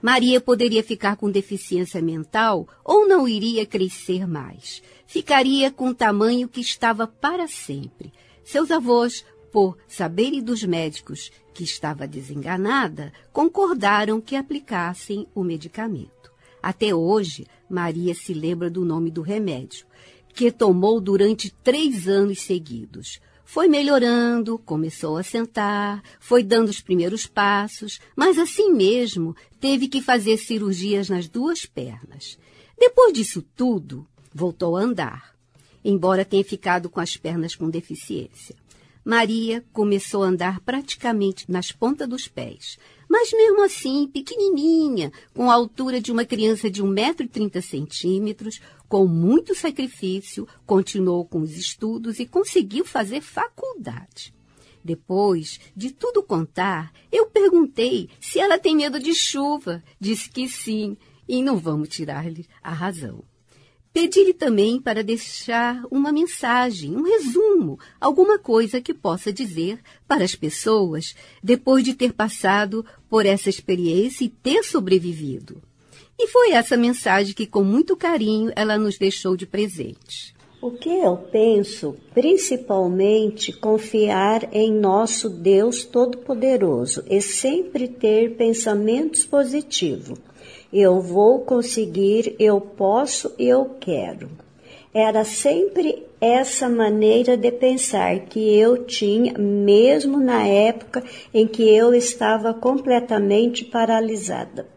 Maria 0.01 0.39
poderia 0.39 0.83
ficar 0.83 1.15
com 1.15 1.29
deficiência 1.29 2.01
mental 2.01 2.67
ou 2.83 3.07
não 3.07 3.27
iria 3.27 3.65
crescer 3.65 4.27
mais. 4.27 4.81
Ficaria 5.05 5.71
com 5.71 5.89
o 5.89 5.95
tamanho 5.95 6.47
que 6.47 6.61
estava 6.61 7.07
para 7.07 7.47
sempre. 7.47 8.11
Seus 8.51 8.71
avós 8.71 9.23
por 9.51 9.77
saberem 9.87 10.41
dos 10.41 10.63
médicos 10.63 11.29
que 11.53 11.63
estava 11.63 12.07
desenganada, 12.07 13.13
concordaram 13.31 14.19
que 14.19 14.35
aplicassem 14.35 15.27
o 15.35 15.43
medicamento. 15.43 16.31
Até 16.59 16.95
hoje, 16.95 17.45
Maria 17.69 18.15
se 18.15 18.33
lembra 18.33 18.67
do 18.67 18.83
nome 18.83 19.11
do 19.11 19.21
remédio, 19.21 19.85
que 20.33 20.51
tomou 20.51 20.99
durante 20.99 21.51
três 21.63 22.07
anos 22.07 22.41
seguidos. 22.41 23.19
Foi 23.45 23.67
melhorando, 23.67 24.57
começou 24.57 25.17
a 25.17 25.21
sentar, 25.21 26.01
foi 26.19 26.41
dando 26.41 26.69
os 26.69 26.81
primeiros 26.81 27.27
passos, 27.27 27.99
mas 28.15 28.39
assim 28.39 28.73
mesmo 28.73 29.35
teve 29.59 29.87
que 29.87 30.01
fazer 30.01 30.37
cirurgias 30.37 31.07
nas 31.07 31.27
duas 31.27 31.67
pernas. 31.67 32.35
Depois 32.79 33.13
disso 33.13 33.43
tudo, 33.55 34.07
voltou 34.33 34.75
a 34.75 34.81
andar, 34.81 35.38
embora 35.89 36.25
tenha 36.25 36.43
ficado 36.43 36.89
com 36.89 36.99
as 36.99 37.17
pernas 37.17 37.55
com 37.55 37.69
deficiência. 37.69 38.55
Maria 39.03 39.63
começou 39.73 40.23
a 40.23 40.27
andar 40.27 40.59
praticamente 40.59 41.49
nas 41.49 41.71
pontas 41.71 42.07
dos 42.07 42.27
pés, 42.27 42.77
mas 43.09 43.31
mesmo 43.31 43.63
assim, 43.63 44.07
pequenininha, 44.07 45.11
com 45.33 45.49
a 45.49 45.53
altura 45.53 45.99
de 45.99 46.11
uma 46.11 46.25
criança 46.25 46.69
de 46.69 46.83
1,30m, 46.83 48.61
com 48.87 49.07
muito 49.07 49.55
sacrifício, 49.55 50.47
continuou 50.65 51.25
com 51.25 51.41
os 51.41 51.57
estudos 51.57 52.19
e 52.19 52.25
conseguiu 52.25 52.85
fazer 52.85 53.21
faculdade. 53.21 54.33
Depois 54.83 55.59
de 55.75 55.91
tudo 55.91 56.23
contar, 56.23 56.91
eu 57.11 57.25
perguntei 57.27 58.09
se 58.19 58.39
ela 58.39 58.57
tem 58.57 58.75
medo 58.75 58.99
de 58.99 59.13
chuva. 59.13 59.83
Disse 59.99 60.29
que 60.29 60.47
sim, 60.47 60.95
e 61.27 61.43
não 61.43 61.57
vamos 61.57 61.89
tirar-lhe 61.89 62.47
a 62.61 62.73
razão. 62.73 63.23
Pedi-lhe 63.99 64.33
também 64.33 64.79
para 64.79 65.03
deixar 65.03 65.83
uma 65.91 66.09
mensagem, 66.09 66.95
um 66.95 67.03
resumo, 67.03 67.77
alguma 67.99 68.39
coisa 68.39 68.79
que 68.79 68.93
possa 68.93 69.33
dizer 69.33 69.77
para 70.07 70.23
as 70.23 70.35
pessoas 70.35 71.13
depois 71.43 71.83
de 71.83 71.93
ter 71.93 72.13
passado 72.13 72.85
por 73.09 73.25
essa 73.25 73.49
experiência 73.49 74.23
e 74.23 74.29
ter 74.29 74.63
sobrevivido. 74.63 75.61
E 76.17 76.27
foi 76.27 76.51
essa 76.51 76.77
mensagem 76.77 77.33
que, 77.33 77.45
com 77.45 77.61
muito 77.61 77.97
carinho, 77.97 78.53
ela 78.55 78.77
nos 78.77 78.97
deixou 78.97 79.35
de 79.35 79.45
presente. 79.45 80.33
O 80.61 80.71
que 80.71 80.89
eu 80.89 81.17
penso, 81.17 81.97
principalmente, 82.13 83.51
confiar 83.51 84.47
em 84.53 84.71
nosso 84.71 85.29
Deus 85.29 85.83
Todo-Poderoso 85.83 87.03
e 87.09 87.19
sempre 87.21 87.89
ter 87.89 88.37
pensamentos 88.37 89.25
positivos 89.25 90.17
eu 90.71 91.01
vou 91.01 91.39
conseguir, 91.39 92.35
eu 92.39 92.61
posso, 92.61 93.33
eu 93.37 93.75
quero. 93.79 94.29
era 94.93 95.23
sempre 95.23 96.03
essa 96.19 96.67
maneira 96.67 97.37
de 97.37 97.51
pensar 97.51 98.19
que 98.21 98.39
eu 98.39 98.85
tinha, 98.85 99.33
mesmo 99.37 100.19
na 100.19 100.45
época 100.45 101.03
em 101.33 101.47
que 101.47 101.63
eu 101.63 101.93
estava 101.93 102.53
completamente 102.53 103.63
paralisada. 103.63 104.67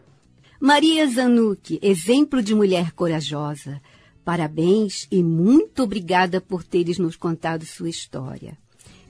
Maria 0.59 1.05
Zanuck, 1.07 1.77
exemplo 1.81 2.41
de 2.41 2.55
mulher 2.55 2.93
corajosa. 2.93 3.81
Parabéns 4.23 5.05
e 5.11 5.21
muito 5.21 5.83
obrigada 5.83 6.39
por 6.39 6.63
teres 6.63 6.97
nos 6.97 7.17
contado 7.17 7.65
sua 7.65 7.89
história. 7.89 8.57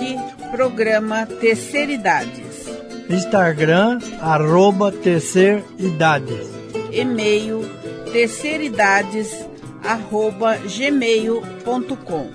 programa 0.52 1.26
Terceira 1.26 1.90
Idades. 1.90 2.68
Instagram, 3.10 3.98
arroba 4.20 4.92
Terceira 4.92 5.64
Idades. 5.76 6.46
E-mail, 6.92 7.68
terceiridades, 8.12 9.44
arroba 9.82 10.56
gmail.com 10.58 12.30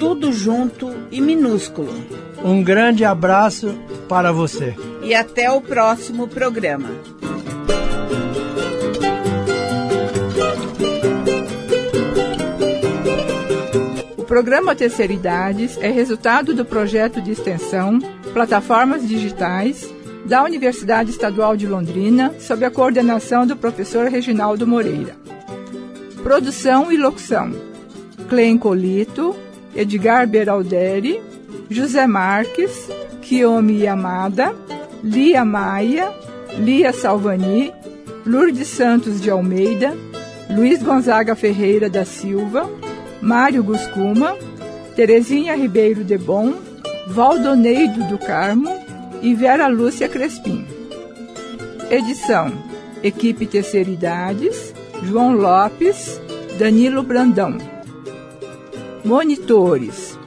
tudo 0.00 0.32
junto 0.32 0.90
e 1.12 1.20
minúsculo. 1.20 1.92
Um 2.42 2.64
grande 2.64 3.04
abraço 3.04 3.78
para 4.08 4.32
você. 4.32 4.74
E 5.02 5.14
até 5.14 5.50
o 5.52 5.60
próximo 5.60 6.26
programa. 6.26 6.88
O 14.16 14.24
programa 14.24 14.74
Terceira 14.74 15.12
Idades 15.12 15.76
é 15.82 15.90
resultado 15.90 16.54
do 16.54 16.64
projeto 16.64 17.20
de 17.20 17.32
extensão 17.32 17.98
Plataformas 18.32 19.06
Digitais 19.06 19.92
da 20.24 20.42
Universidade 20.42 21.10
Estadual 21.10 21.58
de 21.58 21.66
Londrina, 21.66 22.34
sob 22.38 22.64
a 22.64 22.70
coordenação 22.70 23.46
do 23.46 23.54
professor 23.54 24.06
Reginaldo 24.08 24.66
Moreira. 24.66 25.14
Produção 26.22 26.90
e 26.90 26.96
locução: 26.96 27.52
Clem 28.28 28.56
Colito, 28.56 29.36
Edgar 29.74 30.26
Beralderi, 30.26 31.20
José 31.70 32.06
Marques, 32.06 32.88
Kiyomi 33.22 33.82
Yamada, 33.82 34.54
Lia 35.02 35.44
Maia, 35.44 36.12
Lia 36.58 36.92
Salvani, 36.92 37.72
Lourdes 38.26 38.68
Santos 38.68 39.20
de 39.20 39.30
Almeida, 39.30 39.94
Luiz 40.50 40.82
Gonzaga 40.82 41.34
Ferreira 41.36 41.88
da 41.88 42.04
Silva, 42.04 42.68
Mário 43.22 43.62
Guscuma, 43.62 44.36
Terezinha 44.96 45.54
Ribeiro 45.54 46.02
de 46.02 46.18
Bom, 46.18 46.54
Valdoneido 47.06 48.04
do 48.08 48.18
Carmo 48.18 48.76
e 49.22 49.34
Vera 49.34 49.68
Lúcia 49.68 50.08
Crespim. 50.08 50.66
Edição: 51.90 52.52
Equipe 53.02 53.46
Terceira 53.46 53.90
Idades, 53.90 54.74
João 55.04 55.32
Lopes, 55.32 56.20
Danilo 56.58 57.02
Brandão. 57.02 57.69
Monitores: 59.04 60.18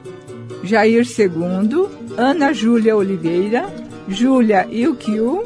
Jair 0.62 1.04
II, 1.06 1.88
Ana 2.16 2.52
Júlia 2.52 2.96
Oliveira, 2.96 3.68
Júlia 4.08 4.66
Ilkiu, 4.70 5.42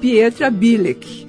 Pietra 0.00 0.50
Bilek. 0.50 1.26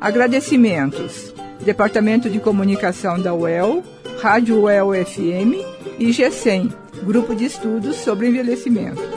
Agradecimentos: 0.00 1.32
Departamento 1.64 2.30
de 2.30 2.38
Comunicação 2.38 3.20
da 3.20 3.34
UEL, 3.34 3.82
Rádio 4.20 4.62
UEL 4.62 4.92
FM 4.94 5.54
e 5.98 6.12
GESEM, 6.12 6.72
Grupo 7.02 7.34
de 7.34 7.44
Estudos 7.44 7.96
sobre 7.96 8.28
Envelhecimento. 8.28 9.15